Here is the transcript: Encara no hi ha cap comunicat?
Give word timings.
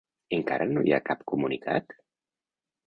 Encara 0.37 0.67
no 0.71 0.83
hi 0.87 0.95
ha 0.97 1.01
cap 1.11 1.21
comunicat? 1.33 1.99